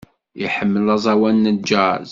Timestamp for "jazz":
1.67-2.09